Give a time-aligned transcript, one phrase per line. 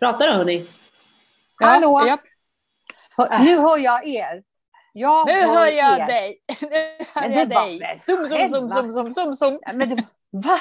[0.00, 0.66] Prata då hörni.
[1.58, 2.02] Ja, Hallå?
[2.06, 2.18] ja.
[3.16, 4.42] Hör, nu hör jag er.
[4.92, 6.06] Jag Nu hör jag er.
[6.06, 6.38] dig!
[6.60, 6.68] Nu
[7.14, 7.98] hör Men jag var dig!
[7.98, 9.58] Zoom, zoom, zoom, zoom, zoom, zoom, zoom.
[9.62, 9.94] Ja, Men det,
[10.30, 10.58] va?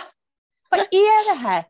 [0.70, 1.64] Vad är det här?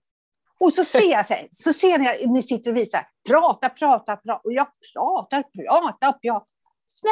[0.60, 4.16] Och så ser jag, så, här, så ser ni, ni sitter och visar, prata, prata,
[4.18, 4.42] prata.
[4.43, 6.47] Och jag pratar, pratar, pratar.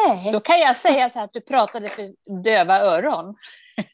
[0.07, 2.03] Nej, Då kan jag säga så här att du pratade för
[2.43, 3.35] döva öron.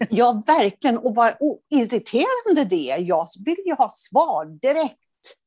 [0.10, 0.97] ja verkligen.
[0.97, 1.33] Och vad
[1.69, 2.97] irriterande det är.
[3.00, 5.00] Jag vill ju ha svar direkt.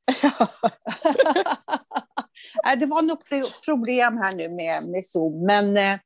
[2.65, 5.99] Nej, det var nog pro- problem här nu med, med Zoom, men eh,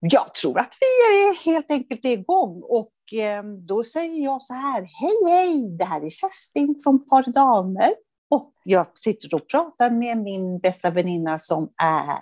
[0.00, 2.62] jag tror att vi är helt enkelt igång.
[2.62, 7.32] Och eh, då säger jag så här, hej hej, det här är Kerstin från Par
[7.32, 7.94] Damer.
[8.30, 12.18] Och jag sitter och pratar med min bästa väninna som är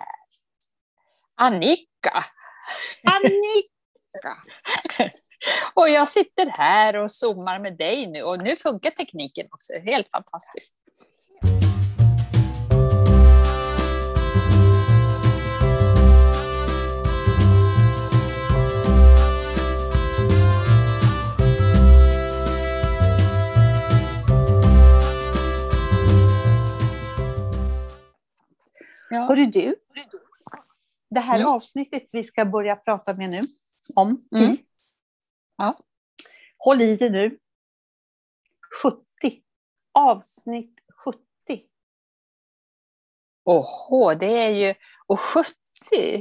[1.35, 2.25] Annika!
[3.15, 4.37] Annika.
[5.73, 9.73] Och jag sitter här och zoomar med dig nu och nu funkar tekniken också.
[9.73, 10.73] Helt fantastiskt.
[29.09, 29.19] Ja.
[29.27, 29.75] Hörru du,
[31.09, 31.47] det här Mm.
[31.51, 33.41] avsnittet vi ska börja prata med nu,
[33.95, 34.43] om, Mm.
[34.43, 34.57] i,
[35.63, 35.79] Ja.
[36.57, 37.39] håll i det nu,
[38.81, 38.97] 70.
[39.93, 41.19] Avsnitt 70.
[43.43, 44.73] Åhå, det är ju...
[45.07, 45.53] Och 70,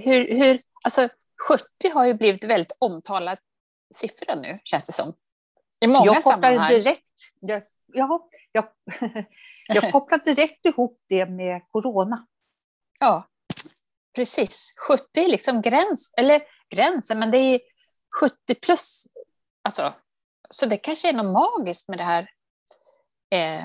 [0.04, 0.60] hur, hur...
[0.82, 1.08] Alltså
[1.48, 3.38] 70 har ju blivit väldigt omtalad
[3.94, 5.14] siffra nu, känns det som.
[5.80, 6.70] I många jag kopplar sammanhang.
[6.70, 7.06] direkt,
[7.40, 8.68] jag, ja, jag,
[9.68, 12.26] jag kopplar direkt ihop det med corona.
[13.00, 13.28] Ja,
[14.14, 14.74] precis.
[14.88, 17.60] 70 är liksom gräns, eller gränsen, men det är
[18.20, 19.06] 70 plus.
[19.62, 19.94] Alltså,
[20.50, 22.30] så det kanske är något magiskt med det här
[23.30, 23.64] eh,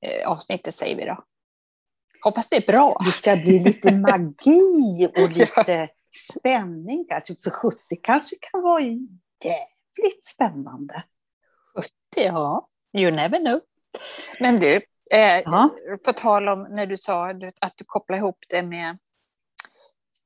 [0.00, 1.24] eh, avsnittet, säger vi då.
[2.24, 3.02] Hoppas det är bra.
[3.04, 5.88] Det ska bli lite magi och lite
[6.30, 7.06] spänning.
[7.08, 11.04] Kanske, för 70 kanske kan vara jävligt spännande.
[11.76, 12.68] 70, ja.
[12.98, 13.60] You never know.
[14.40, 14.76] Men du,
[15.12, 15.70] eh, Ja.
[16.04, 17.30] på tal om när du sa
[17.60, 18.98] att du kopplar ihop det med,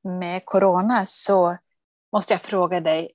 [0.03, 1.57] med corona så
[2.13, 3.11] måste jag fråga dig,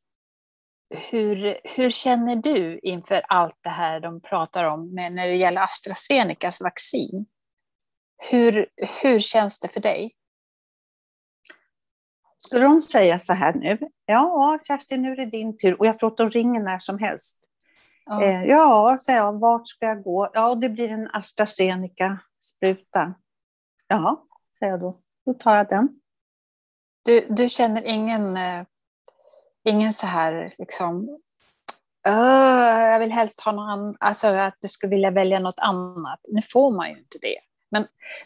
[1.10, 5.62] hur, hur känner du inför allt det här de pratar om med, när det gäller
[5.62, 7.26] AstraZenecas vaccin?
[8.30, 8.66] Hur,
[9.02, 10.14] hur känns det för dig?
[12.46, 13.78] Skulle de säga så här nu?
[14.06, 15.80] Ja, Kerstin, nu är det din tur.
[15.80, 17.38] Och jag tror att de ringer när som helst.
[18.04, 18.22] Ja.
[18.22, 20.30] Eh, ja, säger jag, vart ska jag gå?
[20.32, 23.14] Ja, det blir en AstraZeneca-spruta.
[23.88, 24.26] Ja,
[24.58, 25.00] säger jag då.
[25.26, 26.00] Då tar jag den.
[27.04, 28.64] Du, du känner ingen, eh,
[29.64, 31.18] ingen så här liksom,
[32.08, 36.20] "Åh, jag vill helst ha någon annan, alltså att du skulle vilja välja något annat.
[36.28, 37.38] Nu får man ju inte det.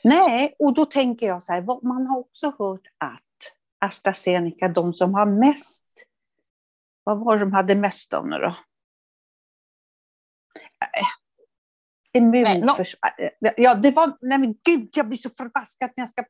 [0.05, 3.23] Nej, och då tänker jag så här, man har också hört att
[3.79, 5.87] AstraZeneca, de som har mest,
[7.05, 8.57] vad var det de hade mest av nu då?
[12.15, 13.11] Immunförsvar.
[13.57, 16.25] Ja, det var, nej men gud, jag blir så förbaskad när jag ska,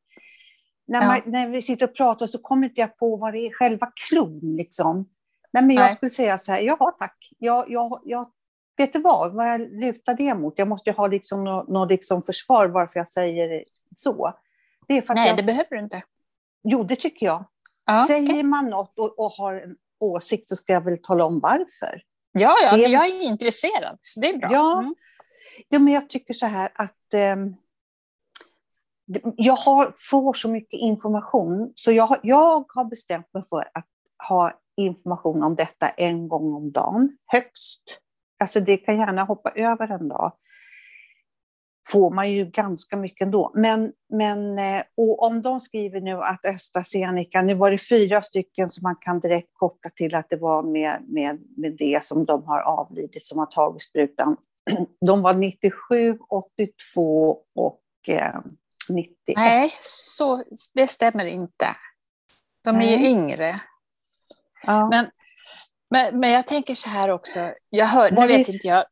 [0.86, 1.06] när, Ja.
[1.08, 3.90] man, när vi sitter och pratar så kommer inte jag på vad det är, själva
[4.08, 5.08] klon liksom.
[5.52, 5.94] Nej, men jag Nej.
[5.94, 8.30] skulle säga så här, ja tack, jag, jag, jag,
[8.76, 10.54] vet du vad, vad jag lutar det mot?
[10.56, 13.64] Jag måste ha liksom något nå liksom försvar varför jag säger
[13.96, 14.32] så.
[14.88, 16.02] Det är för Nej, jag, det behöver du inte.
[16.64, 17.44] Jo, det tycker jag.
[17.86, 18.42] Ja, Säger okej.
[18.42, 22.02] man något och, och har en åsikt så ska jag väl tala om varför.
[22.32, 24.48] ja, ja det- jag är intresserad, så det är bra.
[24.52, 24.78] Ja.
[24.78, 24.94] Mm.
[25.68, 27.36] Ja, men jag tycker så här att det-
[29.36, 33.86] jag har, får så mycket information så jag, har- jag har bestämt mig för att
[34.28, 38.00] ha information om detta en gång om dagen, högst.
[38.40, 40.32] Alltså det kan gärna hoppa över en dag.
[41.92, 43.52] Får man ju ganska mycket ändå.
[43.54, 48.68] Men, men eh, och om de skriver nu att AstraZeneca, nu var det fyra stycken
[48.68, 52.44] som man kan direkt koppla till att det var med, med, med det som de
[52.44, 54.36] har avlidit, som har tagit sprutan.
[55.06, 58.40] De var 97, 82 och eh,
[58.88, 59.36] 91.
[59.36, 60.44] Nej, så,
[60.74, 61.76] det stämmer inte.
[62.64, 63.06] De är ju Nej.
[63.12, 63.60] yngre.
[64.66, 64.88] Ja.
[64.88, 65.10] Men,
[65.90, 67.52] men, men jag tänker så här också.
[67.70, 68.84] Jag hör, nu vet inte jag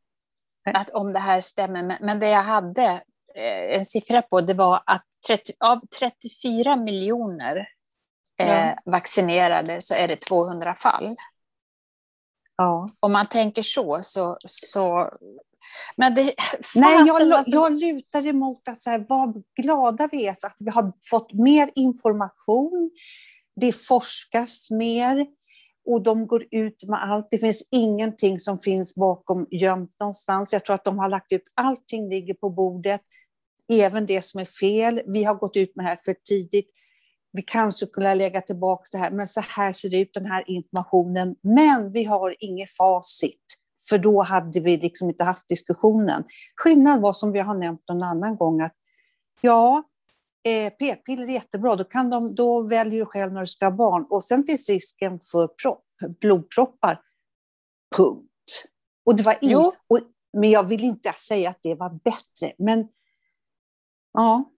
[0.73, 2.85] att om det här stämmer, men, men det jag hade
[3.35, 7.67] eh, en siffra på det var att 30, av 34 miljoner
[8.39, 8.75] eh, Ja.
[8.85, 11.15] vaccinerade så är det 200 fall.
[12.57, 12.89] ja.
[12.99, 14.37] Om man tänker så, så...
[14.45, 15.11] så
[15.97, 16.33] men det,
[16.75, 20.55] Nej, jag, alltså- jag lutar emot att så här, vad glada vi är så att
[20.59, 22.91] vi har fått mer information.
[23.61, 25.25] Det forskas mer.
[25.87, 27.27] och de går ut med allt.
[27.31, 30.53] Det finns ingenting som finns bakom gömt någonstans.
[30.53, 33.01] Jag tror att de har lagt ut allting ligger på bordet,
[33.73, 35.01] även det som är fel.
[35.05, 36.69] Vi har gått ut med det här för tidigt.
[37.31, 40.43] Vi kanske skulle lägga tillbaka det här, men så här ser det ut, den här
[40.47, 41.35] informationen.
[41.41, 43.45] Men vi har inget facit,
[43.89, 46.23] för då hade vi liksom inte haft diskussionen.
[46.55, 48.75] Skillnad var, som vi har nämnt någon annan gång, att
[49.41, 49.83] ja,
[50.47, 53.71] eh, p-piller är jättebra, då, kan de, då väljer du själv när du ska ha
[53.71, 54.05] barn.
[54.09, 55.85] Och sen finns risken för propp,
[56.21, 57.01] blodproppar.
[57.95, 58.29] Punkt.
[59.05, 59.99] Och det var in, och,
[60.37, 62.87] men jag vill inte säga att det var bättre, men
[64.13, 64.51] ja.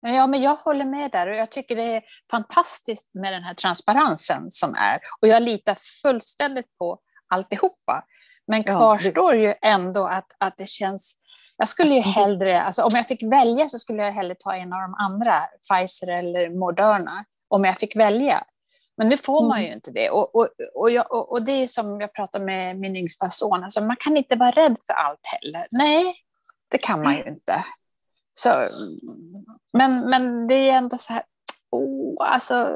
[0.00, 3.54] Ja, men jag håller med där och jag tycker det är fantastiskt med den här
[3.54, 4.98] transparensen som är.
[5.20, 8.04] Och jag litar fullständigt på alltihopa.
[8.46, 9.46] Men kvarstår ja, det...
[9.46, 11.18] ju ändå att, att det känns
[11.58, 14.72] jag skulle ju hellre, alltså om jag fick välja så skulle jag hellre ta en
[14.72, 18.44] av de andra, Pfizer eller Moderna, om jag fick välja.
[18.96, 19.76] Men nu får man ju mm.
[19.76, 20.10] inte det.
[20.10, 23.64] Och, och, och, jag, och, och det är som jag pratade med min yngsta son,
[23.64, 25.66] alltså man kan inte vara rädd för allt heller.
[25.70, 26.14] Nej,
[26.70, 27.64] det kan man ju inte.
[28.34, 28.68] Så,
[29.72, 31.22] men, men det är ändå så här,
[31.70, 32.70] oh, alltså,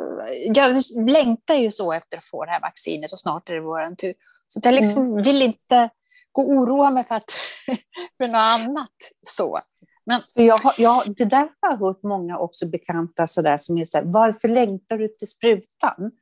[0.55, 3.95] jag längtar ju så efter att få det här vaccinet och snart är det vår
[3.95, 4.15] tur.
[4.53, 5.23] Så jag liksom mm.
[5.23, 5.91] vill inte
[6.33, 7.31] gå och oroa mig för, att,
[8.19, 8.97] för något annat.
[9.27, 9.61] Så.
[10.05, 10.23] Men...
[10.33, 13.85] Jag har, jag, det där har jag hört många också bekanta så där, som är
[13.85, 16.13] så här, varför längtar du till sprutan?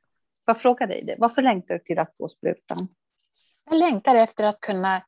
[0.45, 2.87] Jag frågar dig det, varför längtar du till att få sprutan?
[3.65, 5.01] Jag längtar efter att kunna,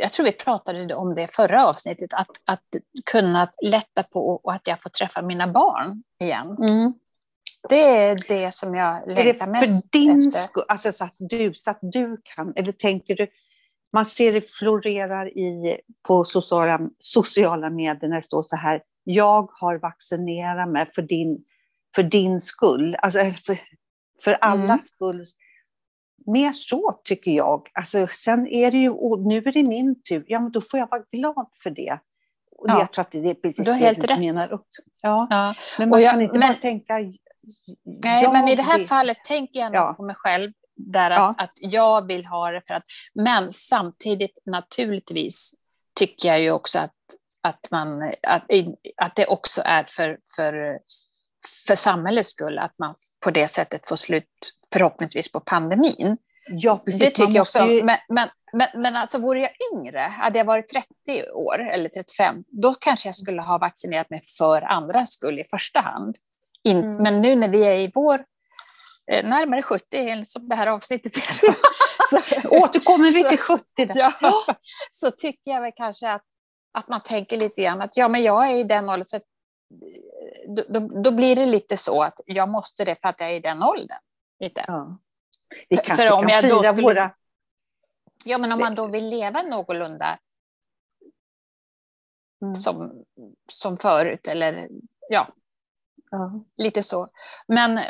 [0.00, 2.64] jag tror vi pratade om det förra avsnittet, att, att
[3.10, 6.56] kunna lätta på och att jag får träffa mina barn igen.
[6.60, 6.94] Mm.
[7.68, 9.46] Det är det som jag längtar mest efter.
[9.46, 13.16] Är det för din skull, alltså så att, du, så att du kan, eller tänker
[13.16, 13.26] du,
[13.92, 19.50] man ser det florerar i, på sociala, sociala medier när det står så här, jag
[19.52, 21.38] har vaccinerat mig för din,
[21.94, 23.58] för din skull, alltså för,
[24.24, 24.78] för allas mm.
[24.78, 25.24] skull.
[26.26, 27.68] Mer så tycker jag.
[27.74, 28.90] Alltså, sen är det ju,
[29.28, 31.98] nu är det min tur, ja men då får jag vara glad för det.
[32.58, 32.78] Och ja.
[32.78, 34.18] Jag tror att det är precis du har det helt jag rätt.
[34.18, 34.82] menar också.
[35.02, 35.26] Ja.
[35.30, 35.54] ja.
[35.78, 36.94] Men man jag, kan inte men, bara tänka...
[38.04, 39.94] Nej, men i det här fallet tänker jag ja.
[39.96, 41.34] på mig själv där att, ja.
[41.38, 42.84] att jag vill ha det för att,
[43.14, 45.54] men samtidigt naturligtvis
[45.94, 46.94] tycker jag ju också att,
[47.42, 48.44] att, man, att,
[48.96, 50.78] att det också är för, för,
[51.66, 52.94] för samhällets skull, att man
[53.24, 56.16] på det sättet får slut förhoppningsvis på pandemin.
[56.48, 57.00] Ja, precis.
[57.00, 57.58] Det tycker jag också.
[57.58, 57.82] Ju...
[57.82, 62.44] Men, men, men, men alltså vore jag yngre, hade jag varit 30 år eller 35,
[62.62, 66.16] då kanske jag skulle ha vaccinerat mig för andras skull i första hand.
[66.66, 67.02] In, mm.
[67.02, 68.24] Men nu när vi är i vår
[69.10, 71.40] Eh, närmare 70 som det här avsnittet är.
[72.10, 73.64] så, Återkommer vi till 70?
[73.76, 74.12] Ja,
[74.90, 76.24] så tycker jag väl kanske att,
[76.72, 79.20] att man tänker lite grann att ja, men jag är i den åldern, så
[80.56, 83.34] då, då, då, blir det lite så att jag måste det för att jag är
[83.34, 83.98] i den åldern.
[84.40, 84.64] Lite.
[84.66, 84.98] Ja.
[85.68, 87.10] Vi kanske för om kan jag fira skulle, våra...
[88.24, 90.18] Ja, men om man då vill leva någorlunda
[92.42, 92.54] mm.
[92.54, 93.04] som,
[93.52, 94.68] som förut, eller
[95.08, 95.28] ja,
[96.10, 96.44] Ja.
[96.56, 97.08] Lite så.
[97.48, 97.80] Men,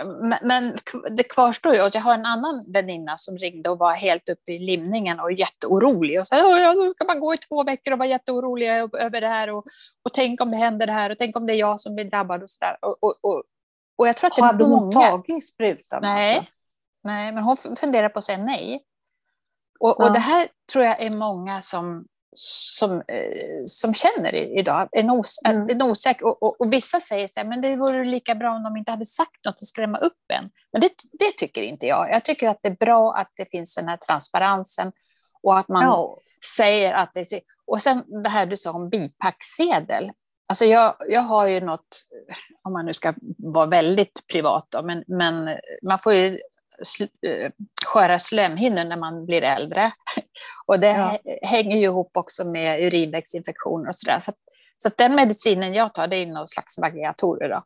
[0.42, 0.76] men,
[1.16, 1.82] det kvarstår ju.
[1.82, 5.32] Och jag har en annan väninna som ringde och var helt uppe i limningen och
[5.32, 6.20] jätteorolig.
[6.20, 8.68] Och sa ja, då ska man gå i två veckor och vara jätteorolig
[8.98, 9.50] över det här.
[9.50, 9.64] Och,
[10.02, 12.04] och tänk om det händer det här och tänk om det är jag som blir
[12.04, 12.76] drabbad och så där.
[12.82, 13.42] Och, och, och,
[13.98, 16.02] och jag tror att Hade hon tagit sprutan?
[16.02, 16.36] Nej.
[16.36, 16.52] Alltså?
[17.04, 18.84] nej, men hon funderar på att säga nej.
[19.81, 22.06] Och, och det här tror jag är många som
[22.38, 24.88] som, eh, som känner idag.
[24.93, 25.70] En, os, mm.
[25.70, 28.62] en osäker, och, och, och, vissa säger så här, men det vore lika bra om
[28.62, 30.50] de inte hade sagt något och skrämma upp en.
[30.72, 32.10] Men det, det tycker inte jag.
[32.10, 34.93] Jag tycker att det är bra att det finns den här transparensen
[35.43, 36.19] och att man ja.
[36.56, 37.40] säger att det är...
[37.66, 40.10] Och sen det här du sa om bipacksedel.
[40.48, 42.02] Alltså jag, jag har ju något,
[42.62, 46.38] om man nu ska vara väldigt privat, då, men, men man får ju
[47.26, 47.50] Eh,
[47.84, 49.92] sköra slemhinnor när man blir äldre.
[50.66, 51.18] Och det ja.
[51.42, 54.18] hänger ju ihop också med urinvägsinfektioner och sådär.
[54.18, 54.32] Så,
[54.76, 57.48] så att den medicinen jag tar, det är någon slags vagiatorer.
[57.48, 57.62] Då.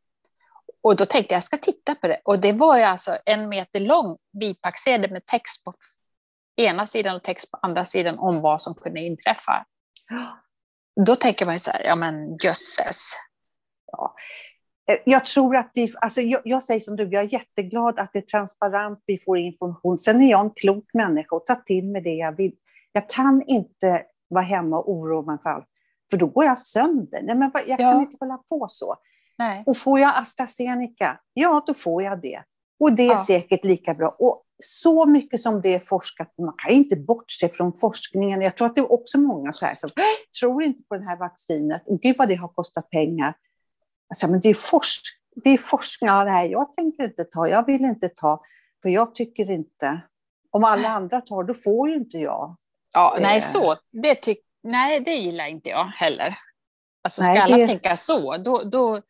[0.82, 2.20] Och då tänkte jag, jag ska titta på det.
[2.24, 5.74] Och det var ju alltså en meter lång bipacksedel med text på
[6.56, 9.66] ena sidan och text på andra sidan om vad som kunde inträffa.
[11.06, 13.14] Då tänker man ju så här, ja men jösses.
[13.92, 14.14] Ja.
[14.90, 18.10] Eh, jag tror att vi, alltså jag, jag, säger som du, jag är jätteglad att
[18.12, 19.98] det är transparent, vi får information.
[19.98, 22.52] Sen är jag en klok människa och tar till mig det jag vill.
[22.92, 25.66] Jag kan inte vara hemma och oroa mig för allt,
[26.10, 27.22] för då går jag sönder.
[27.22, 27.92] Nej, men jag ja.
[27.92, 28.96] kan inte hålla på så.
[29.38, 29.64] Nej.
[29.66, 32.42] Och får jag AstraZeneca, ja då får jag det.
[32.80, 33.24] Och det är ja.
[33.26, 34.16] säkert lika bra.
[34.18, 38.40] Och så mycket som det är forskat man kan inte bortse från forskningen.
[38.40, 39.90] Jag tror att det är också många så här som
[40.40, 41.82] tror inte på det här vaccinet.
[41.86, 43.34] Och gud vad det har kostat pengar.
[44.10, 45.02] Alltså, men det är, forsk
[45.44, 48.42] det är forskning, ja, nej, jag tänker inte ta, jag vill inte ta,
[48.82, 50.00] för jag tycker inte
[50.50, 52.56] om alla andra tar, då får ju inte jag.
[52.92, 53.42] Ja, nej, Eh.
[53.42, 53.74] så.
[54.02, 56.36] Det tyck, nej, det gillar inte jag heller.
[57.04, 59.02] Alltså, ska Nej, alla det- tänka så, då, då,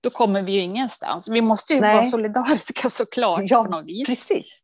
[0.00, 1.28] då kommer vi ju ingenstans.
[1.28, 1.94] Vi måste ju Nej.
[1.96, 4.06] vara solidariska såklart Ja, på något vis.
[4.06, 4.62] Precis.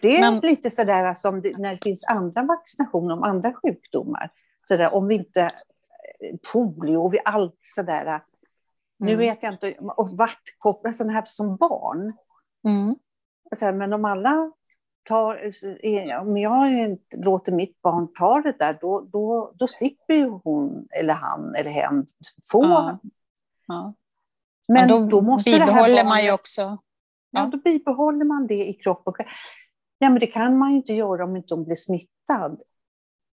[0.00, 4.30] Det är Men- lite sådär som det, när det finns andra vaccinationer om andra sjukdomar.
[4.68, 5.50] Sådär, om vi inte, eh,
[6.52, 8.20] polio och vi allt sådär.
[8.98, 9.18] Nu Mm.
[9.18, 12.12] vet jag inte, och vattkoppor, sådana här som barn.
[13.56, 14.52] Så här, men om alla
[15.08, 15.50] tar,
[16.20, 20.88] om jag inte låter mitt barn ta det där, då, då, då slipper ju hon
[20.90, 22.06] eller han eller hen
[22.52, 22.64] få.
[22.64, 22.98] Ja.
[23.66, 23.94] Ja.
[24.68, 26.78] Men Men då, måste det här bibehåller man barnet, ju också...
[27.30, 29.12] ja, då bibehåller man det i kroppen.
[29.98, 32.60] Ja, men det kan man ju inte göra om inte hon blir smittad.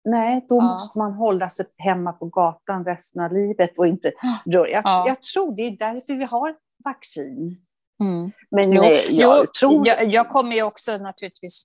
[0.05, 0.63] Nej, då Ja.
[0.63, 4.13] måste man hålla sig hemma på gatan resten av livet och inte
[4.47, 4.69] röra.
[4.69, 5.05] Jag, Ja.
[5.09, 6.55] jag tror det är därför vi har
[6.85, 7.57] vaccin.
[8.01, 8.33] Mm.
[8.51, 9.87] Men Jo, nej, jag jo, tror...
[9.89, 11.63] jag, jag kommer ju också naturligtvis...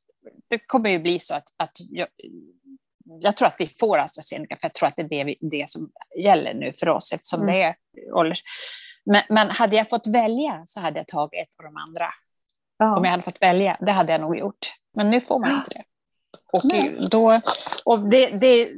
[0.50, 2.08] Det kommer ju bli så att, att jag,
[3.06, 5.70] jag tror att vi får AstraZeneca, för jag tror att det är det, vi, det
[5.70, 5.90] som
[6.20, 7.54] gäller nu för oss, eftersom Mm.
[7.54, 7.76] det är
[8.14, 8.44] ålders...
[9.06, 12.06] Men, men hade jag fått välja så hade jag tagit ett av de andra.
[12.78, 12.98] ja.
[12.98, 14.68] Om jag hade fått välja, det hade jag nog gjort.
[14.96, 15.84] Men nu får man inte det.
[16.58, 16.98] Och, Nej.
[17.12, 17.42] då,
[17.86, 18.70] och det, det,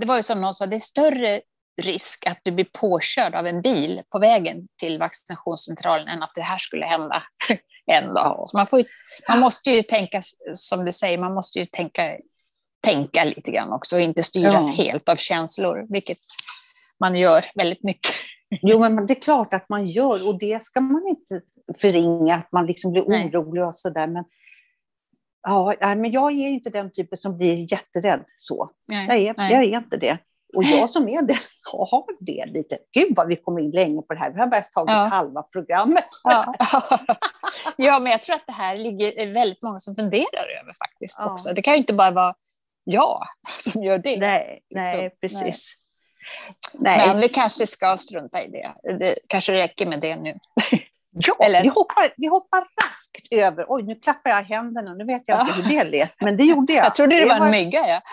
[0.00, 1.40] det var ju som någon sa, det är större
[1.82, 6.42] risk att du blir påkörd av en bil på vägen till vaccinationscentralen än att det
[6.42, 7.22] här skulle hända
[7.86, 8.48] en dag.
[8.48, 8.84] Så man, får ju,
[9.28, 10.22] man måste ju tänka,
[10.54, 12.16] som du säger, man måste ju tänka,
[12.82, 14.84] tänka lite grann också och inte styras Ja.
[14.84, 16.18] helt av känslor, vilket
[17.00, 18.12] man gör väldigt mycket.
[18.62, 21.40] Jo, men det är klart att man gör och det ska man inte
[21.80, 24.06] förringa, att man liksom blir orolig och sådär.
[24.06, 24.24] Men,
[25.44, 28.70] ja, men jag är inte den typen som blir jätterädd så.
[28.88, 29.52] Nej, Jag är, nej.
[29.52, 30.18] jag är inte det.
[30.56, 31.38] Och jag som är det,
[31.72, 32.78] har det lite.
[32.92, 34.30] Gud vad vi kommer in länge på det här.
[34.30, 34.96] Vi har bara tagit Ja.
[35.12, 36.04] halva programmet.
[36.22, 36.54] Ja.
[37.76, 41.32] ja, men jag tror att det här ligger väldigt många som funderar över faktiskt Ja.
[41.32, 41.52] också.
[41.52, 42.34] Det kan ju inte bara vara
[42.84, 43.22] jag
[43.60, 44.16] som gör det.
[44.20, 45.10] Nej, nej, Nej.
[45.20, 45.74] precis.
[46.72, 47.06] Nej.
[47.08, 48.74] Men vi kanske ska strunta i det.
[48.98, 50.38] Det kanske räcker med det nu.
[51.10, 52.64] Ja, Eller- vi, hoppar, vi hoppar
[53.14, 53.66] raskt över.
[53.68, 54.94] Oj, nu klappar jag händerna.
[54.94, 56.84] Nu vet jag inte hur det lät, men det gjorde jag.
[56.84, 57.88] Jag trodde det var en mygga.
[57.88, 58.00] Ja.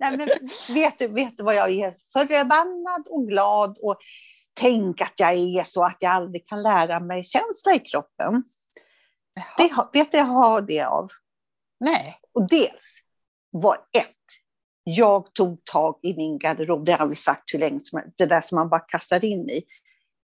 [0.00, 0.28] Nej, men
[0.74, 1.94] vet, du, vet du vad jag är?
[2.12, 3.96] Förbannad och glad och
[4.60, 8.44] tänk att jag är så att jag aldrig kan lära mig känsla i kroppen.
[9.56, 11.08] Det, vet du jag har det av?
[11.80, 12.18] Nej.
[12.32, 13.00] Och dels
[13.50, 14.23] var ett,
[14.84, 18.40] jag tog tag i min garderob, det har vi sagt hur länge som det där
[18.40, 19.62] som man bara kastar in i.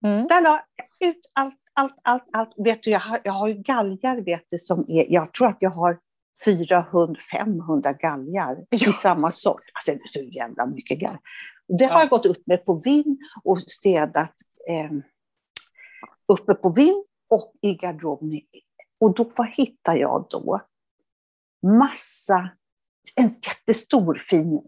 [0.06, 0.28] Mm.
[0.28, 0.62] Där la
[1.00, 2.54] jag ut allt, allt, allt, allt.
[2.58, 5.58] Vet du, jag har, jag har ju galgar, vet du, som är, jag tror att
[5.60, 6.00] jag har
[6.46, 8.90] 400-500 galgar Ja.
[8.90, 9.62] i samma sort.
[9.74, 11.20] Alltså det är så jävla mycket galgar.
[11.78, 12.00] Det har Ja.
[12.00, 14.34] jag gått upp med på vind och städat
[14.70, 14.92] eh,
[16.28, 18.42] uppe på vind och i garderoben.
[19.00, 20.62] Och då, vad hittar jag då?
[21.80, 22.50] Massa,
[23.16, 24.62] en jättestor fin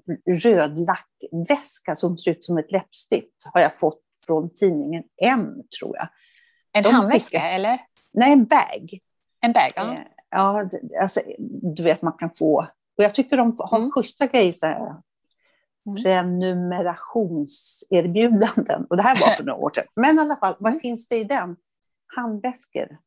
[0.44, 5.48] röd lackväska som ser ut som ett läppstift har jag fått från tidningen M,
[5.80, 6.08] tror jag.
[6.74, 7.80] En De handväska skickar- eller?
[8.14, 9.00] Nej, en bag.
[9.42, 9.72] En bag?
[9.76, 9.94] Ja.
[9.94, 10.00] Eh,
[10.32, 10.70] Ja,
[11.02, 11.22] alltså,
[11.76, 12.60] du vet man kan få.
[12.98, 13.92] Och jag tycker de har Mm.
[13.92, 14.52] schyssta grejer.
[14.52, 14.96] Så här,
[15.88, 16.04] Mm.
[16.04, 18.86] prenumerationserbjudanden.
[18.90, 19.84] Och det här var för några år sedan.
[19.96, 20.80] Men i alla fall, vad Mm.
[20.80, 21.56] finns det i den?
[22.16, 22.98] Handväskor.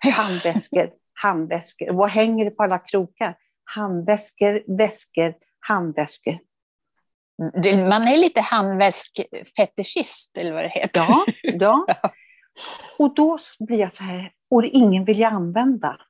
[0.00, 1.92] Handväskor, handväskor.
[1.92, 3.36] Vad hänger det på alla krokar?
[3.74, 6.38] Handväskor, väskor, handväskor.
[7.88, 11.00] Man är lite handväskfetischist eller vad det heter.
[11.00, 11.86] Ja, ja.
[12.98, 16.00] Och då blir jag så här, och ingen vill jag använda.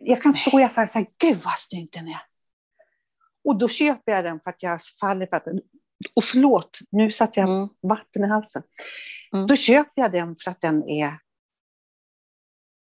[0.00, 2.20] Jag, kan stå i affären och säga, gud vad snygg den är.
[3.44, 5.60] Och då köper jag den för att jag faller för att den...
[6.14, 7.68] Och förlåt, nu satte jag Mm.
[7.82, 8.62] vatten i halsen.
[9.34, 9.46] Mm.
[9.46, 11.18] Då köper jag den för att den är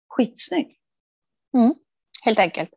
[0.09, 0.79] skitsnygg.
[2.23, 2.69] Helt enkelt.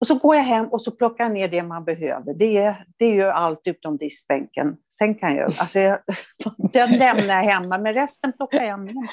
[0.00, 2.34] Och så går jag hem och så plockar jag ner det man behöver.
[2.34, 4.76] Det är, det är ju allt utom diskbänken.
[4.98, 5.98] Sen kan jag, alltså jag,
[6.72, 8.94] den lämnar jag hemma, men resten plockar jag med.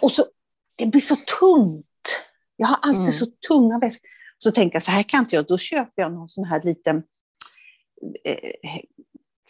[0.00, 0.24] Och så,
[0.76, 1.86] det blir så tungt.
[2.56, 3.12] Jag har alltid Mm.
[3.12, 4.08] så tunga väskor.
[4.38, 5.46] Så tänker jag, så här kan inte jag.
[5.46, 6.96] Då köper jag någon sån här liten
[8.24, 8.80] eh,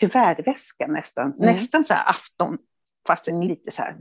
[0.01, 1.27] kuvertväska nästan.
[1.27, 1.39] Mm.
[1.39, 2.59] Nästan så här afton,
[3.07, 3.97] fast lite så här.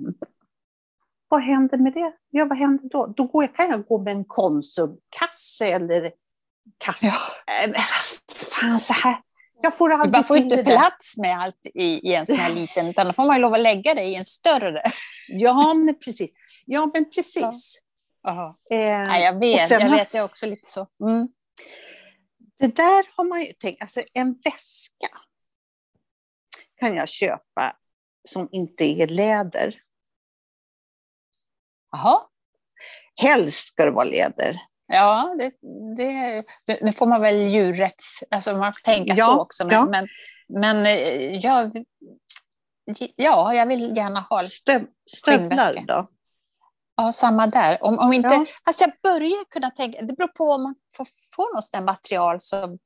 [1.27, 2.13] Vad händer med det?
[2.29, 3.08] Ja, vad händer då?
[3.17, 6.12] Då går jag, kan jag gå med en Konsumkasse eller
[6.77, 7.05] kasse.
[7.05, 7.63] Ja.
[7.67, 7.82] Äh,
[8.51, 9.22] fan, så här.
[9.62, 12.88] Jag får aldrig Man får inte plats med allt i, i en sån här liten,
[12.88, 14.84] utan då får man lov att lägga det i en större.
[15.27, 16.29] Ja, men precis.
[16.65, 17.79] Ja, men precis.
[18.24, 18.55] Jaha.
[18.72, 18.77] Eh,
[19.08, 20.88] Nej, jag vet, jag har- vet det är också lite så.
[21.03, 21.27] Mm.
[22.60, 25.08] Det där har man ju tänkt, alltså en väska
[26.79, 27.75] kan jag köpa
[28.27, 29.75] som inte är läder.
[31.95, 32.21] Jaha.
[33.15, 34.55] Helst ska det vara läder.
[34.87, 35.51] Ja, det,
[35.97, 38.23] det, nu får man väl djurrätts...
[38.31, 39.65] Alltså man får tänka Ja, så också.
[39.65, 39.85] Men, ja.
[39.85, 40.07] men,
[40.49, 41.85] men eh, jag,
[43.15, 46.07] ja, jag vill gärna ha Stöv, stövlar då?
[46.97, 47.83] ja, samma där.
[47.83, 48.45] Om, om inte, Ja.
[48.65, 50.01] Fast jag börjar kunna tänka...
[50.01, 52.79] Det beror på om man får, får något där material som...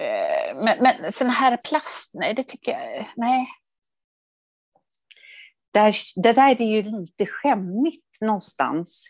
[0.00, 3.08] Eh, men, men sån här plast, nej, det tycker jag...
[3.16, 3.46] Nej.
[5.72, 9.04] Där, det där är ju lite skämmigt någonstans.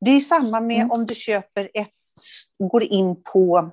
[0.00, 0.90] Det är samma med Mm.
[0.90, 1.92] om du köper ett,
[2.58, 3.70] går in på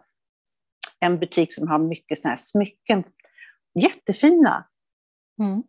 [1.00, 3.04] en butik som har mycket såna här smycken.
[3.80, 4.70] Jättefina.
[5.42, 5.64] Mm.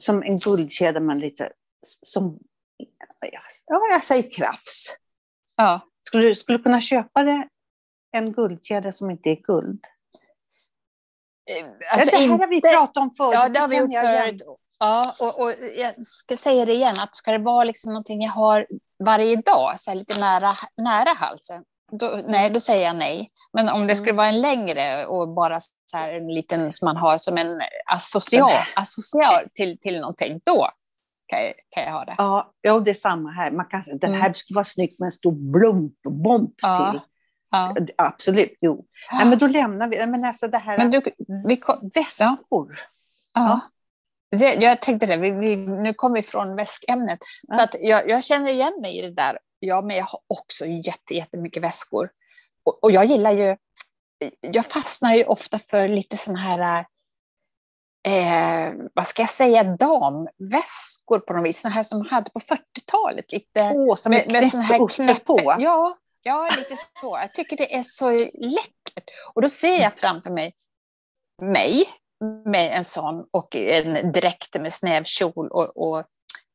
[0.00, 1.52] Som en guldkedja men lite
[2.06, 2.38] som,
[3.70, 4.96] ja jag säger krafs.
[5.56, 5.80] Ja.
[6.06, 7.48] Skulle du skulle kunna köpa det,
[8.12, 9.84] en guldkedja som inte är guld?
[11.50, 13.34] Eh, Alltså det här har vi inte- pratat om förut.
[13.34, 14.42] Ja, det har vi gjort förut.
[14.80, 18.32] Ja, och, och jag ska säga det igen, att ska det vara liksom någonting jag
[18.32, 18.66] har
[19.04, 23.30] varje dag, så lite nära, nära halsen, då, nej, då säger jag nej.
[23.52, 26.96] Men om det skulle vara en längre och bara så här en liten som man
[26.96, 27.60] har som en
[27.92, 30.68] associal, associal till, till någonting, då
[31.26, 32.14] kan jag, kan jag ha det.
[32.18, 33.50] Ja, ja, det är samma här.
[33.50, 34.20] Man kan den Mm.
[34.20, 36.90] här skulle vara snyggt med en stor blump, bomb Ja.
[36.92, 37.00] till.
[37.50, 37.74] Ja.
[37.96, 38.84] Absolut, jo.
[39.12, 41.02] Nej, men då lämnar vi Men alltså det här Men du,
[41.48, 41.60] vi
[41.94, 42.78] väskor.
[43.34, 43.60] ja.
[44.30, 47.18] Det, jag tänkte det, vi, vi, nu kom vi från väskämnet.
[47.42, 47.62] Ja.
[47.62, 49.38] Att jag, jag känner igen mig i det där.
[49.58, 52.10] Ja, men jag har också jätte, jättemycket väskor.
[52.64, 53.56] Och, och jag gillar ju,
[54.40, 56.86] jag fastnar ju ofta för lite sådana här,
[58.08, 61.60] eh, vad ska jag säga, damväskor på något vis.
[61.60, 63.32] Sådana här som man hade på 40-talet.
[63.32, 65.24] Lite, Åh, som med, med sån här knäpp.
[65.24, 65.54] på.
[65.58, 67.18] Ja, ja, lite så.
[67.22, 69.10] Jag tycker det är så läckert.
[69.34, 70.54] Och då ser jag framför mig
[71.42, 71.88] mig
[72.44, 75.98] med en sån och en dräkt med snäv kjol och, och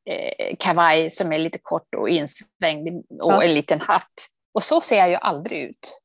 [0.09, 3.43] eh, kavaj som är lite kort och insvängd och Ja.
[3.43, 4.27] en liten hatt.
[4.53, 5.99] Och så ser jag ju aldrig ut.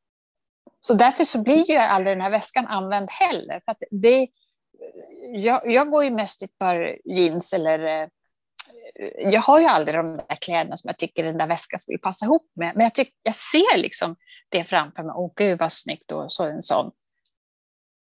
[0.80, 3.60] Så därför så blir ju aldrig den här väskan använd heller.
[3.64, 4.28] För det,
[5.34, 8.08] jag, jag går ju mest i ett par jeans eller eh,
[9.18, 12.24] jag har ju aldrig de där kläderna som jag tycker den där väskan skulle passa
[12.24, 12.72] ihop med.
[12.74, 14.16] Men jag, tycker, jag ser liksom
[14.48, 15.12] det framför mig.
[15.16, 16.90] Åh gud vad snyggt och så en sån.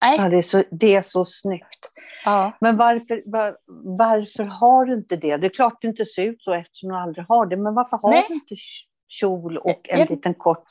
[0.05, 0.17] Nej.
[0.19, 1.91] Ja, det, är så, det är så snyggt.
[2.25, 2.53] Ja.
[2.61, 3.57] Men varför, var,
[3.99, 5.37] varför har du inte det?
[5.37, 7.57] Det är klart du inte ser ut så eftersom du aldrig har det.
[7.57, 8.25] Men varför har Nej.
[8.29, 8.55] du inte
[9.09, 10.65] kjol och en Jag- liten kort?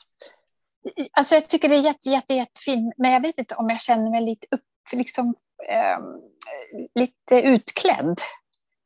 [1.12, 4.10] Alltså jag tycker det är jätte, jätte, jättefint, men jag vet inte om jag känner
[4.10, 4.62] mig lite, upp,
[4.92, 5.34] liksom,
[5.68, 6.02] ehm,
[6.94, 8.20] lite utklädd.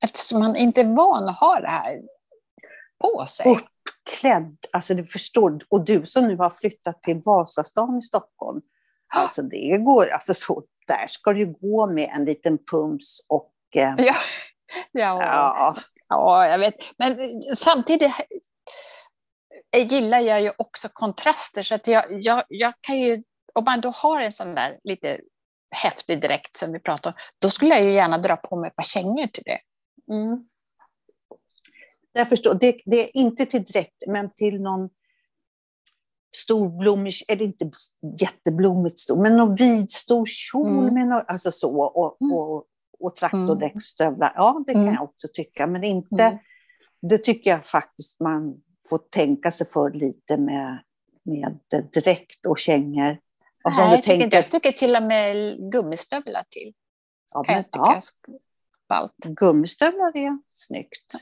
[0.04, 2.00] Eftersom man inte är van att ha det här
[3.00, 3.46] på sig.
[3.52, 5.58] Uppklädd, alltså du förstår.
[5.68, 8.60] Och du som nu har flyttat till Vasastan i Stockholm.
[9.14, 13.52] Alltså det går, alltså så, där ska du gå med en liten pumps och...
[13.74, 14.14] Eh, Ja,
[14.92, 15.76] ja, ja,
[16.08, 16.74] ja, jag vet.
[16.96, 18.12] Men eh, samtidigt
[19.76, 21.62] eh, gillar jag ju också kontraster.
[21.62, 23.22] Så att jag, jag, jag kan ju,
[23.54, 25.20] om man då har en sån där lite
[25.70, 28.76] häftig dräkt som vi pratar om, då skulle jag ju gärna dra på mig ett
[28.76, 29.60] par kängor till det.
[30.14, 30.48] Mm.
[32.12, 32.54] Jag förstår.
[32.54, 34.90] Det, det är inte till dräkt, men till någon
[36.36, 37.70] storblommig, eller inte
[38.20, 40.94] jätteblommigt stor, men någon vid stor kjol Mm.
[40.94, 42.32] med något, alltså så, och, Mm.
[42.36, 42.64] och,
[42.98, 44.32] och traktordäcksstövlar.
[44.36, 44.94] Ja, det kan Mm.
[44.94, 46.38] jag också tycka, men inte, Mm.
[47.02, 50.82] det tycker jag faktiskt man får tänka sig för lite med,
[51.22, 51.58] med
[51.94, 53.18] dräkt och kängor.
[53.64, 56.72] Alltså om Nej, jag, tycker inte, tänker, jag tycker till och med gummistövlar till.
[57.30, 58.00] ja, men, ja,
[58.88, 59.16] ballt.
[59.24, 61.14] gummistövlar är snyggt.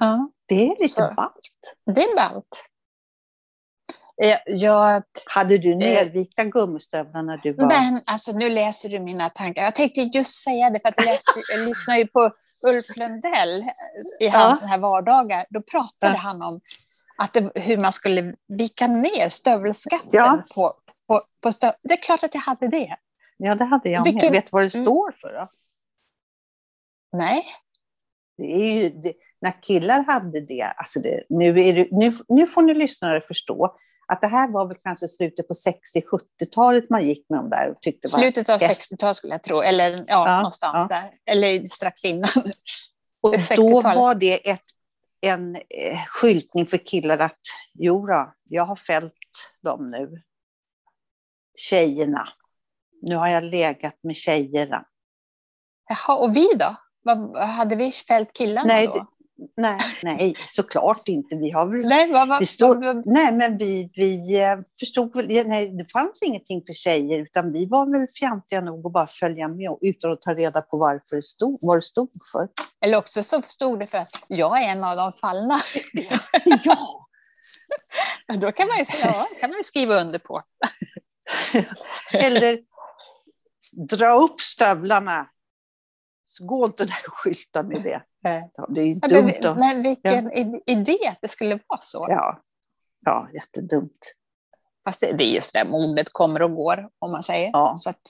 [0.00, 1.12] Ja, Det är lite Så.
[1.16, 1.50] ballt.
[1.94, 2.64] det är ballt.
[4.16, 7.64] Jag, jag, Hade du nervikta gummistövlar när du var...
[7.64, 7.68] Eh.
[7.68, 9.62] men alltså, nu läser du mina tankar.
[9.62, 12.30] Jag tänkte just säga det, för att jag, läste, jag lyssnar ju på
[12.66, 13.62] Ulf Lundell
[14.20, 15.46] i hans här vardagar.
[15.50, 16.18] Då pratade Ja.
[16.18, 16.60] han om
[17.18, 20.42] att det, hur man skulle vika ner stövelskatten Ja.
[20.54, 20.72] på,
[21.06, 21.72] på, på stöv.
[21.82, 22.96] Det är klart att jag hade det.
[23.36, 24.32] Ja, det hade jag Vilken- med.
[24.32, 24.86] Vet du vad det Mm.
[24.86, 25.48] står för då?
[27.12, 27.44] Nej.
[28.38, 32.46] Det är ju, det, när killar hade det, alltså det nu, är det nu, nu
[32.46, 33.76] får ni lyssnare förstå
[34.08, 37.82] att det här var väl kanske slutet på 60-70-talet man gick med de där och
[37.82, 38.18] tyckte var...
[38.18, 38.92] Slutet av häftigt.
[38.92, 40.96] 60-talet skulle jag tro, eller ja, Ja, någonstans ja.
[40.96, 41.32] där.
[41.32, 42.30] Eller strax innan.
[43.20, 43.98] Och då 60-talet.
[43.98, 44.64] var det ett,
[45.20, 47.40] en eh, skyltning för killar att
[47.74, 49.14] jo då, jag har fällt
[49.62, 50.22] dem nu.
[51.58, 52.28] Tjejerna.
[53.02, 54.84] Nu har jag legat med tjejerna.
[55.88, 56.76] Jaha, och vi då?
[57.02, 59.06] Vad, hade vi fällt killarna Nej, då?
[59.56, 61.34] Nej, nej, såklart inte.
[61.34, 61.88] Vi har väl...
[61.88, 65.48] Nej, vad, vad, vi stod, vad, nej, men vi, vi eh, förstod väl...
[65.48, 69.48] Nej, det fanns ingenting för tjejer, utan vi var väl fjantiga nog att bara följa
[69.48, 72.48] med utan att ta reda på varför det stod, vad det stod för.
[72.84, 75.60] eller också så stod det för att jag är en av de fallna.
[76.64, 77.06] Ja!
[78.40, 80.42] Då kan man ju, ja, kan man ju skriva under på.
[82.12, 82.58] Eller
[83.96, 85.26] dra upp stövlarna.
[86.28, 88.02] Så gå inte där och skylta med det.
[88.54, 89.32] Ja, Det är ju Ja, dumt.
[89.42, 92.06] Men, men vilken i- idé att det skulle vara så.
[92.08, 92.42] Ja,
[93.04, 94.12] ja, jättedumt.
[94.84, 97.50] Fast det är just det modet kommer och går, om man säger.
[97.52, 97.74] Ja.
[97.78, 98.00] Så att,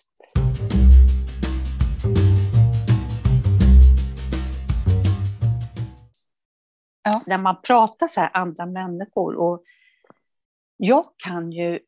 [7.26, 9.40] när man pratar så här andra människor.
[9.42, 9.62] Och
[10.76, 11.78] jag kan ju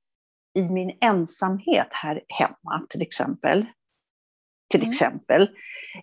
[0.54, 3.66] i min ensamhet här hemma till exempel,
[4.70, 4.90] till Mm.
[4.90, 5.50] exempel,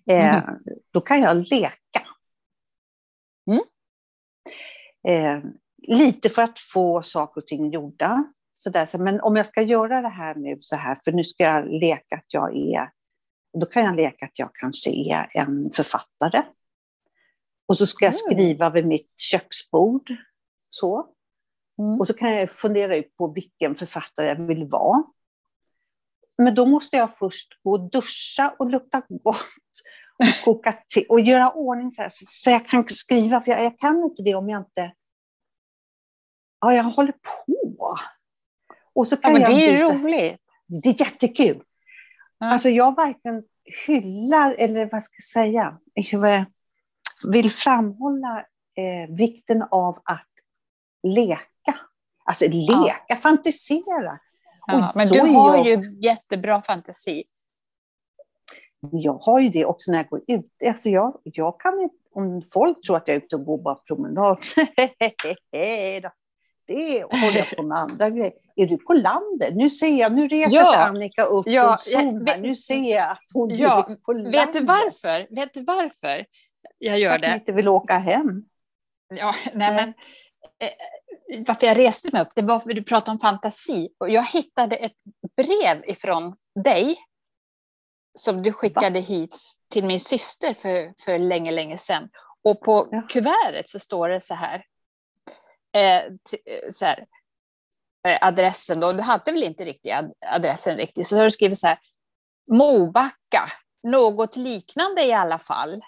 [0.10, 0.43] eh,
[0.91, 2.08] då kan jag leka.
[3.47, 3.62] Mm.
[5.08, 5.43] Eh,
[5.88, 8.23] lite för att få saker och ting gjorda.
[8.54, 8.97] Så där.
[8.97, 12.15] Men om jag ska göra det här nu så här, för nu ska jag leka
[12.15, 12.91] att jag är,
[13.60, 16.43] då kan jag leka att jag kanske är en författare.
[17.67, 18.19] Och så ska jag Mm.
[18.19, 20.13] skriva vid mitt köksbord.
[20.69, 21.08] Så.
[21.80, 21.99] mm.
[21.99, 25.04] Och så kan jag fundera ut på vilken författare jag vill vara.
[26.38, 29.38] Men då måste jag först gå och duscha och lukta gott
[30.19, 33.41] och koka te och göra ordning så, här, så jag kan skriva.
[33.41, 34.93] För jag, jag kan inte det om jag inte...
[36.60, 37.12] Ja, jag håller
[37.45, 37.98] på.
[38.93, 40.41] Och så ja, kan men jag det är ju roligt.
[40.67, 41.63] Det är jättekul.
[42.38, 42.52] Ja.
[42.52, 43.43] Alltså jag varken
[43.88, 46.45] hyllar eller vad ska jag säga, jag
[47.24, 48.45] vill framhålla
[48.76, 50.30] eh, vikten av att
[51.04, 51.80] leka.
[52.26, 54.19] Alltså leka, fantisera.
[54.67, 57.23] Ja, Och men du har jag- ju jättebra fantasi.
[58.91, 60.45] Jag har ju det också när jag går ut.
[60.67, 63.75] Alltså jag, jag kan inte, om folk tror att jag är ute och går bara
[63.75, 64.38] promenad,
[66.67, 68.32] det håller jag på med andra grejer.
[68.56, 69.56] Är du på landet?
[69.56, 70.71] Nu ser jag, nu reser Ja.
[70.73, 72.41] sig Annika upp Ja, från Zoom jag- här.
[72.41, 74.36] Nu ser jag att hon Ja, är på landet.
[74.36, 75.36] Vet du varför?
[75.36, 76.25] Vet du varför
[76.78, 77.34] jag gör Att ni det?
[77.34, 78.43] inte vill åka hem.
[79.10, 80.69] Ja, nej, men, eh,
[81.48, 83.90] varför jag reste mig upp, det var för att du pratade om fantasi.
[83.98, 84.94] Och jag hittade ett
[85.38, 86.98] brev ifrån dig
[88.20, 89.38] som du skickade hit
[89.72, 92.10] till min syster för, för länge, länge sedan.
[92.44, 93.02] Och på Ja.
[93.10, 94.66] kuvertet så står det så här,
[95.76, 96.12] eh, eh,
[96.72, 97.06] så här
[98.08, 101.58] eh, adressen då, du hade väl inte riktigt ad- adressen riktigt, så har du skrivit
[101.58, 101.78] så här,
[102.52, 103.52] Mobacka,
[103.84, 105.82] något liknande i alla fall.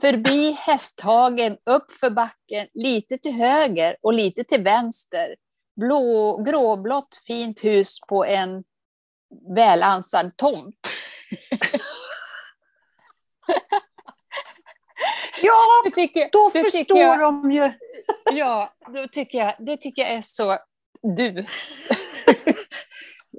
[0.00, 5.36] Förbi Hästhagen, upp för backen, lite till höger och lite till vänster.
[5.76, 8.64] Blå, gråblått fint hus på en
[9.56, 10.88] välansad tomt.
[15.42, 17.72] Ja, tycker, då förstår jag, de ju.
[18.32, 20.58] Ja, då tycker jag, det tycker jag är så
[21.16, 21.46] du.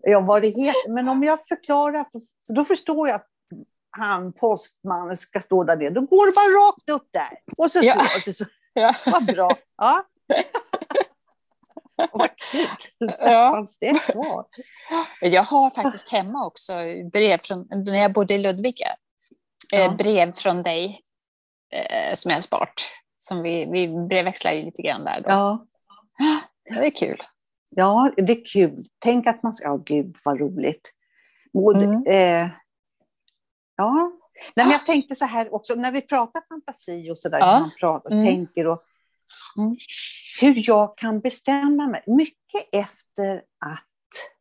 [0.06, 0.94] Ja, vad det heter.
[0.94, 2.06] Men om jag förklarar,
[2.48, 3.28] för då förstår jag att
[3.98, 5.90] han, postmannen, ska stå där nere.
[5.90, 7.40] Då går det bara rakt upp där.
[7.58, 7.96] Och så, Ja.
[7.96, 8.94] och så, så Ja.
[9.06, 9.52] vad bra.
[9.78, 10.04] Ja.
[12.12, 12.68] Och vad kul.
[13.20, 13.52] Ja.
[13.56, 14.46] Fanns det kvar?
[15.22, 16.74] Jag har faktiskt hemma också
[17.14, 18.96] brev från, när jag bodde i Ludvika,
[19.74, 19.92] eh, Ja.
[19.92, 21.02] brev från dig
[21.74, 22.74] eh, som jag har sparat.
[23.18, 25.22] Som vi, vi brevväxlar ju lite grann där.
[25.22, 25.30] Då.
[25.30, 25.66] Ja.
[26.66, 27.22] Det är kul.
[27.70, 28.86] ja, det är kul.
[29.00, 29.68] Tänk att man ska...
[29.68, 30.92] Ja, gud vad roligt.
[31.54, 32.04] Och, Mm.
[32.08, 32.50] eh,
[33.76, 34.12] ja.
[34.56, 37.60] Nej, men jag tänkte så här också, när vi pratar fantasi och så där, Ja.
[37.60, 38.26] man pratar, Mm.
[38.26, 38.80] tänker och
[39.58, 39.76] Mm.
[40.42, 42.04] hur jag kan bestämma mig.
[42.08, 43.84] Mycket efter att,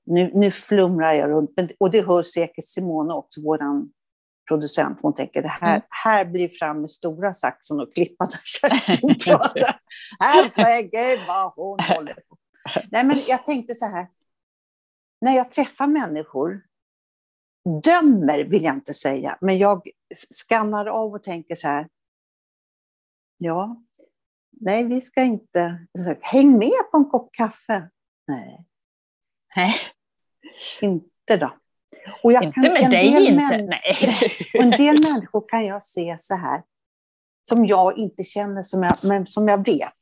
[0.07, 3.59] nu, nu flumrar jag runt, och det hör säkert Simone också, vår
[4.49, 4.99] producent.
[5.03, 5.83] Hon tänker, det här, Mm.
[5.88, 9.81] här blir fram med stora saxen och klippa när Kerstin pratar.
[10.18, 12.37] Herregud vad hon håller på.
[12.90, 14.07] Nej, men jag tänkte så här,
[15.21, 16.61] när jag träffar människor,
[17.83, 19.88] dömer vill jag inte säga, men jag
[20.31, 21.88] skannar av och tänker så här,
[23.38, 23.83] ja,
[24.61, 25.61] nej vi ska inte,
[26.07, 27.90] här, häng med på en kopp kaffe.
[28.27, 28.66] Nej,
[29.57, 29.75] Nej,
[30.81, 31.57] inte då.
[32.22, 33.57] Och jag inte kan- med en dig del inte.
[33.62, 33.96] Nej.
[34.55, 36.62] Och en del människor kan jag se så här,
[37.48, 39.92] som jag inte känner, som jag, men som jag vet.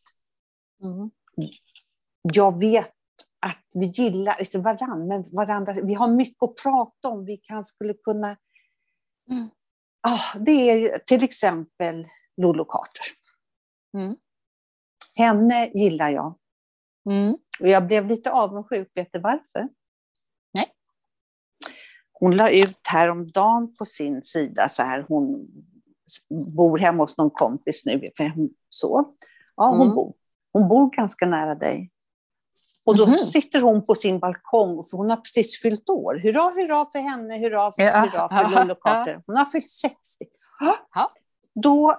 [0.82, 1.10] Mm.
[2.34, 2.92] Jag vet
[3.40, 7.24] att vi gillar liksom varandra, men varandra, vi har mycket att prata om.
[7.24, 8.36] Vi kan, skulle kunna...
[9.30, 9.48] Mm.
[10.00, 13.06] Ah, det är till exempel Lolo Carter.
[13.94, 14.16] Mm.
[15.14, 16.38] Henne gillar jag.
[17.10, 17.36] Mm.
[17.60, 18.90] Och jag blev lite avundsjuk.
[18.94, 19.68] Vet du varför?
[20.52, 20.72] Nej.
[22.12, 25.48] Hon la ut häromdagen på sin sida så här, hon
[26.28, 28.10] bor hemma hos någon kompis nu.
[28.16, 29.14] För hon, så.
[29.56, 29.94] Ja, hon, Mm.
[29.94, 30.14] bor,
[30.52, 31.90] hon bor ganska nära dig.
[32.90, 33.18] Och då Mhm.
[33.18, 36.14] sitter hon på sin balkong, för hon har precis fyllt år.
[36.14, 37.98] Hurra, hurra för henne, hurra för, Ja.
[38.00, 39.22] hurra för Lollo Carter.
[39.26, 40.24] Hon har fyllt 60.
[40.60, 41.10] Ja.
[41.62, 41.94] Då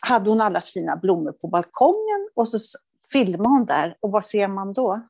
[0.00, 2.58] hade hon alla fina blommor på balkongen och så
[3.12, 3.96] filmade hon där.
[4.00, 5.00] Och vad ser man då?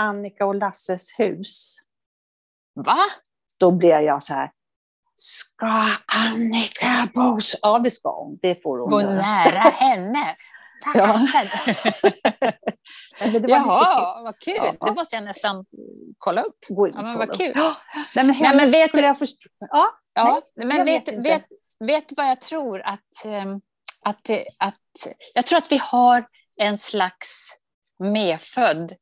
[0.00, 1.76] Annika och Lasses hus.
[2.74, 2.96] Va?
[3.58, 4.50] Då blev jag så här.
[5.16, 5.66] Ska
[6.30, 7.38] Annika bo?
[7.62, 8.38] Ja, det ska hon.
[8.42, 9.14] Det får hon Gå göra.
[9.14, 10.36] nära henne?
[10.94, 11.16] Ja.
[13.20, 14.56] Nej, det var lite Jaha, vad kul.
[14.58, 14.74] Ja.
[14.86, 15.64] Det måste jag nästan
[16.18, 16.58] kolla upp.
[16.68, 17.52] Gå in Ja, men vad kul.
[17.54, 17.76] Ja.
[18.14, 19.48] Nej, men henne men vet du- jag förstå.
[19.58, 21.44] Ja, Ja, jag men vet, vet vet,
[21.80, 22.80] vet, vad jag tror?
[22.80, 23.60] Att, ehm,
[24.04, 26.26] att, att, jag tror att vi har
[26.60, 27.50] en slags
[27.98, 28.92] medfödd,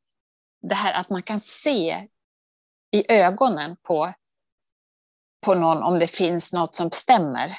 [0.61, 2.07] det här att man kan se
[2.91, 4.13] i ögonen på,
[5.45, 7.57] på någon om det finns något som stämmer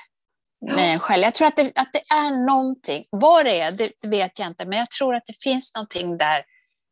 [0.60, 1.22] med en själv.
[1.22, 4.66] Jag tror att det, att det är någonting, vad det är, det vet jag inte,
[4.66, 6.44] men jag tror att det finns någonting där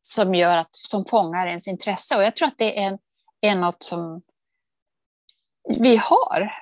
[0.02, 2.16] som gör att, som fångar ens intresse.
[2.16, 2.98] Och jag tror att det är,
[3.40, 4.22] är något som
[5.79, 6.52] vi har.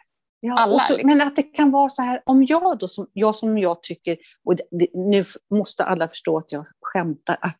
[0.40, 1.18] Ja, Alla, så, liksom.
[1.18, 4.16] Men att det kan vara så här, om jag då, som jag, som jag tycker,
[4.44, 7.56] och det, det, nu måste alla förstå att jag skämtar, att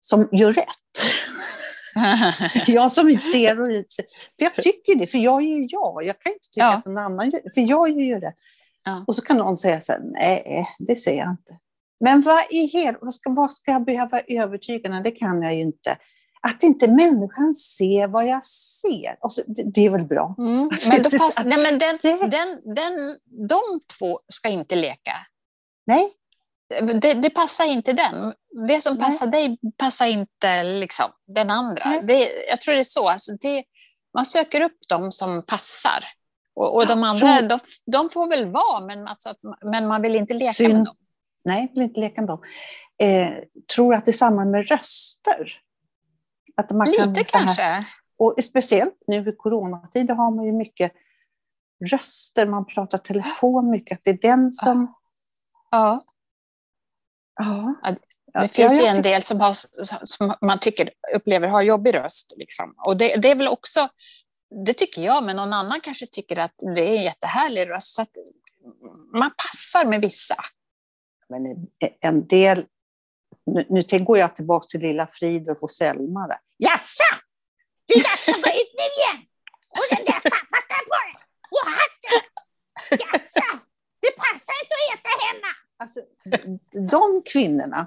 [0.00, 0.66] som gör rätt.
[2.66, 3.66] jag som ser och
[4.38, 6.04] för jag tycker det, för jag är ju jag.
[6.04, 6.76] Jag kan inte tycka Ja.
[6.76, 8.34] att någon annan gör för jag gör ju det.
[8.84, 9.04] Ja.
[9.06, 11.58] Och så kan någon säga så här, nej, det ser jag inte.
[12.04, 15.02] Men vad, i hel, vad, ska, vad ska jag behöva övertyga den?
[15.02, 15.96] Det kan jag ju inte.
[16.42, 19.28] Att inte människan ser vad jag ser.
[19.28, 20.34] Så, det, det är väl bra.
[20.38, 23.60] Mm, men, då det är pass, nej, men den, det- den, den, de
[23.98, 25.12] två ska inte leka.
[25.86, 26.10] Nej,
[27.00, 28.34] Det, det passar inte den.
[28.68, 29.04] Det som Nej.
[29.06, 31.84] passar dig passar inte liksom, den andra.
[32.02, 33.08] Det, jag tror det är så.
[33.08, 33.64] Alltså det,
[34.14, 36.04] man söker upp dem som passar.
[36.54, 40.34] Och, och de andra, de, de får väl vara, men, alltså, men man vill inte
[40.34, 40.74] leka Synd.
[40.74, 40.96] med dem.
[41.44, 42.40] Nej, vill inte leka med dem.
[43.02, 43.32] Eh,
[43.76, 45.52] tror att det är samma med röster.
[46.56, 47.84] Att man kan Lite här- kanske.
[48.18, 50.92] Och speciellt nu i coronatider har man ju mycket
[51.92, 54.94] röster, man pratar telefon mycket, att det är den som...
[55.70, 56.04] Ja.
[57.38, 57.74] Ja.
[57.82, 57.94] Ja,
[58.32, 59.54] Ja, Det finns jag ju en tycker- del som, har,
[60.06, 62.32] som man tycker, upplever har jobbig röst.
[62.36, 62.74] Liksom.
[62.78, 63.88] Och det, det är väl också,
[64.66, 67.94] det tycker jag, men någon annan kanske tycker att det är en jättehärlig röst.
[67.94, 68.08] Så att
[69.12, 70.36] man passar med vissa.
[71.28, 71.42] Men
[72.00, 72.64] en del...
[73.46, 76.26] Nu, nu går jag tillbaka till lilla Fridolf och Selma.
[76.26, 76.38] Där.
[76.56, 77.04] Jaså?
[77.86, 79.18] Det är dags att gå ut nu igen!
[79.68, 81.14] Och den där pappa ska på dig!
[81.54, 82.20] Och hatten!
[82.90, 83.46] Jaså?
[84.00, 85.52] Det passar inte att äta hemma!
[85.80, 86.00] Alltså,
[86.90, 87.86] de kvinnorna,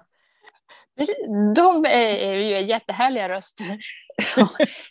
[1.56, 3.80] De är ju jättehärliga röster.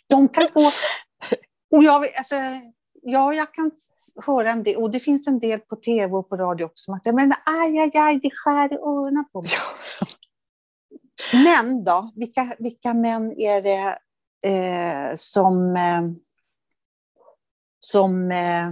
[0.09, 0.71] de kan få...
[1.71, 2.35] Och jag, alltså,
[3.01, 3.71] ja, jag kan
[4.25, 6.93] höra en del, och det finns en del på tv och på radio också, som
[6.93, 9.51] att jag menar, aj, aj, aj, det skär i öronen på mig.
[11.33, 12.11] Män då?
[12.15, 13.99] Vilka, vilka män är det
[14.49, 15.75] eh, som...
[15.75, 16.01] Eh,
[17.79, 18.71] som eh,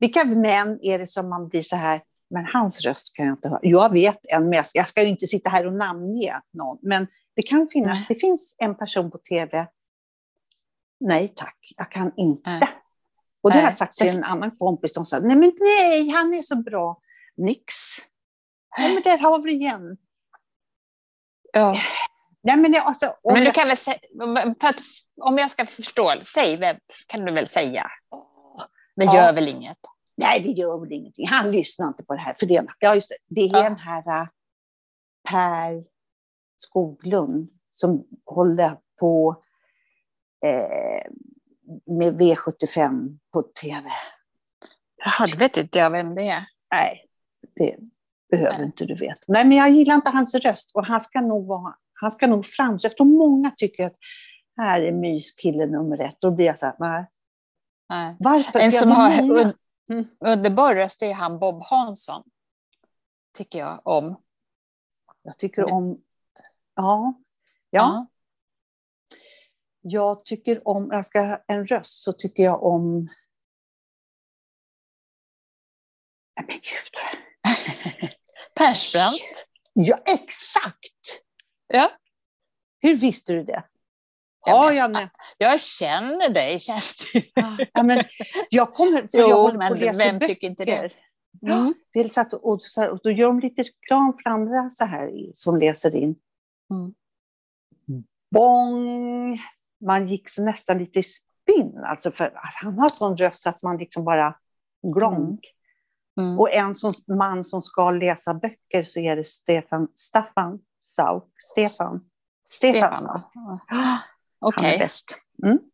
[0.00, 2.00] vilka män är det som man blir så här,
[2.34, 3.58] men hans röst kan jag inte höra.
[3.62, 6.78] Jag vet en, men jag ska, ju inte sitta här och namnge någon.
[6.82, 8.06] Men det kan finnas, Nej.
[8.08, 9.66] det finns en person på tv.
[11.00, 12.50] Nej tack, jag kan inte.
[12.50, 12.68] Nej.
[13.42, 16.34] Och det har jag sagt till en annan kompis, de sa, nej men nej, han
[16.34, 17.00] är så bra.
[17.36, 17.74] Nix.
[18.78, 19.96] Nej men där har vi igen.
[21.52, 21.76] Ja.
[22.42, 23.98] Nej, men det, alltså, Men du jag- kan väl säga,
[24.60, 24.76] att,
[25.22, 26.76] om jag ska förstå, säg vem,
[27.08, 27.86] kan du väl säga.
[28.96, 29.14] Det Ja.
[29.16, 29.78] gör väl inget.
[30.16, 31.28] Nej, det gör väl ingenting.
[31.28, 32.34] Han lyssnar inte på det här.
[32.34, 33.62] För det, ja, just det, det är Ja.
[33.62, 34.26] den här äh,
[35.28, 35.84] Per
[36.58, 39.42] Skoglund som håller på
[40.44, 41.12] eh,
[41.86, 43.90] med V75 på tv.
[45.26, 46.44] Det vet inte jag vem det är.
[46.72, 47.04] Nej,
[47.56, 47.76] det
[48.30, 48.66] behöver Nej.
[48.66, 49.20] inte du veta.
[49.26, 52.46] Nej, men jag gillar inte hans röst och han ska nog vara, han ska nog
[52.46, 52.78] fram.
[52.78, 53.96] Så jag tror många tycker att
[54.56, 56.16] här är myskille nummer ett.
[56.20, 57.06] Då blir jag så här, nej.
[57.88, 58.16] Nej.
[58.18, 58.60] Varför?
[58.60, 59.52] En som jag har un,
[59.92, 60.04] Mm.
[60.20, 62.22] underbar röst är han Bob Hansson.
[63.36, 64.22] Tycker jag om.
[65.22, 66.02] Jag tycker om...
[66.74, 67.14] Ja.
[67.70, 68.06] ja.
[69.80, 70.88] Jag tycker om...
[70.92, 73.08] Jag ska ha en röst så tycker jag om...
[76.36, 76.94] Men gud.
[78.54, 79.46] Persbrandt.
[79.72, 81.22] Ja, exakt!
[81.66, 81.90] Ja.
[82.80, 83.64] Hur visste du det?
[84.46, 85.50] Ja, Ja, men- jag.
[85.52, 87.22] Jag känner dig, Kerstin.
[87.72, 88.04] ja, men
[88.50, 88.96] jag kommer...
[89.08, 90.26] För jag Jo, håller på men att läsa vem böcker.
[90.34, 90.90] tycker inte det?
[91.40, 91.74] Ja, Mm.
[91.92, 94.84] vi satt och, och, så här, och då gör de lite reklam för andra så
[94.84, 96.14] här som läser in.
[96.70, 96.94] Mm.
[98.30, 99.38] Bång!
[99.84, 101.78] Man gick så nästan lite i spinn.
[101.84, 104.34] Alltså för, han har sån röst så att man liksom bara...
[104.94, 105.40] Gronk.
[106.20, 106.38] Mm.
[106.38, 111.24] Och en som, man som ska läsa böcker så är det Stefan, Staffan Sauk.
[111.52, 112.04] Stefan.
[112.50, 113.20] Stefan, Stefan.
[114.44, 114.62] Ja.
[114.62, 115.20] Han är bäst.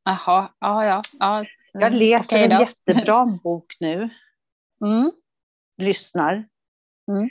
[0.05, 1.03] Jaha, ja, ja.
[1.19, 1.45] ja.
[1.73, 4.11] Jag Mm, läser okej en jättebra bok nu.
[4.85, 5.13] Mm.
[5.79, 6.49] Lyssnar.
[7.11, 7.29] Mm.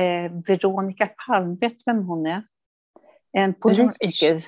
[0.00, 2.42] Eh, Veronica Palm, vet vem hon är?
[3.32, 4.42] En politiker.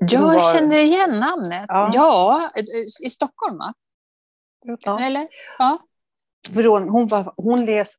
[0.00, 1.64] Jag var- känner igen namnet.
[1.68, 1.90] Ja.
[1.94, 2.50] Ja,
[3.04, 3.74] i Stockholm va?
[4.80, 5.00] Ja.
[5.00, 5.28] Eller?
[5.58, 5.78] Ja.
[6.54, 7.94] Veron, hon, var, hon läs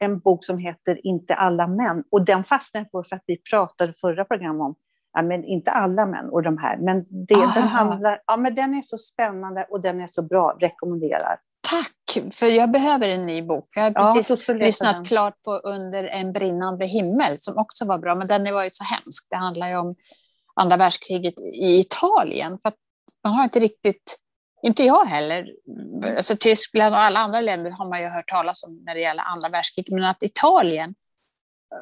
[0.00, 2.04] en bok som heter Inte alla män.
[2.10, 4.74] Och den fastnade jag för för att vi pratade förra programmet om
[5.16, 6.76] ja, men inte alla män och de här.
[6.76, 7.52] Men det, Ah.
[7.54, 10.56] den, handlar, ja, men den är så spännande och den är så bra.
[10.60, 11.38] Rekommenderar.
[11.68, 13.68] Tack, för jag behöver en ny bok.
[13.74, 15.04] Jag har Ja, precis läsa lyssnat den.
[15.04, 18.84] klart på Under en brinnande himmel som också var bra, men den var ju så
[18.84, 19.26] hemsk.
[19.30, 19.94] Det handlar ju om
[20.60, 22.58] andra världskriget i Italien.
[22.62, 22.72] För
[23.24, 24.16] man har inte riktigt,
[24.62, 25.46] inte jag heller,
[26.16, 29.22] alltså Tyskland och alla andra länder har man ju hört talas om när det gäller
[29.22, 30.94] andra världskriget, men att Italien,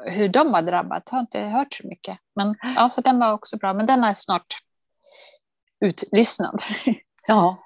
[0.07, 2.19] hur de har drabbat har jag inte hört så mycket.
[2.37, 4.47] Men ja, så den var också bra, men den är snart
[5.81, 6.63] utlyssnad.
[7.27, 7.57] Ja.